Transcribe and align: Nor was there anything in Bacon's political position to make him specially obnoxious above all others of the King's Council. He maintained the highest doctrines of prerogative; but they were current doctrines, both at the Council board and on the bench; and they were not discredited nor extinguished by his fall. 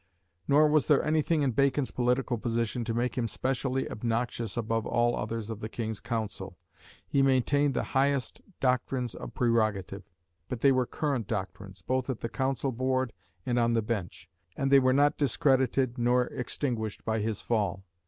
Nor 0.47 0.67
was 0.67 0.87
there 0.87 1.03
anything 1.03 1.43
in 1.43 1.51
Bacon's 1.51 1.91
political 1.91 2.35
position 2.39 2.83
to 2.85 2.93
make 2.95 3.15
him 3.19 3.27
specially 3.27 3.87
obnoxious 3.87 4.57
above 4.57 4.87
all 4.87 5.15
others 5.15 5.51
of 5.51 5.59
the 5.59 5.69
King's 5.69 5.99
Council. 5.99 6.57
He 7.07 7.21
maintained 7.21 7.75
the 7.75 7.83
highest 7.93 8.41
doctrines 8.59 9.13
of 9.13 9.35
prerogative; 9.35 10.09
but 10.49 10.61
they 10.61 10.71
were 10.71 10.87
current 10.87 11.27
doctrines, 11.27 11.83
both 11.83 12.09
at 12.09 12.21
the 12.21 12.29
Council 12.29 12.71
board 12.71 13.13
and 13.45 13.59
on 13.59 13.73
the 13.75 13.83
bench; 13.83 14.27
and 14.57 14.71
they 14.71 14.79
were 14.79 14.91
not 14.91 15.19
discredited 15.19 15.99
nor 15.99 16.25
extinguished 16.25 17.05
by 17.05 17.19
his 17.19 17.43
fall. 17.43 17.83